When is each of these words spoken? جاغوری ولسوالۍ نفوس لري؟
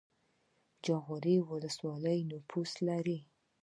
جاغوری 0.85 1.35
ولسوالۍ 1.49 2.19
نفوس 2.31 2.71
لري؟ 2.87 3.19